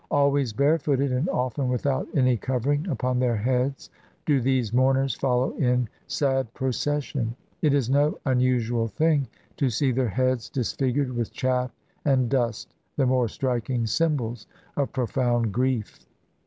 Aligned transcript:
Always 0.09 0.51
barefooted, 0.51 1.11
and 1.11 1.29
often 1.29 1.67
without 1.67 2.07
any 2.15 2.35
covering 2.35 2.87
upon 2.87 3.19
their 3.19 3.35
heads, 3.37 3.91
do 4.25 4.41
these 4.41 4.73
mourners 4.73 5.13
follow 5.13 5.51
in 5.57 5.87
sad 6.07 6.51
pro 6.55 6.71
cession. 6.71 7.35
It 7.61 7.75
is 7.75 7.87
no 7.87 8.17
unusual 8.25 8.87
thing 8.87 9.27
to 9.57 9.69
see 9.69 9.91
their 9.91 10.09
heads 10.09 10.49
dis 10.49 10.73
figured 10.73 11.13
with 11.13 11.31
chaff 11.31 11.69
and 12.03 12.31
dust— 12.31 12.73
the 12.97 13.05
more 13.05 13.27
striking 13.27 13.85
symbols 13.85 14.47
of 14.75 14.91
profound 14.91 15.51
grief. 15.51 15.99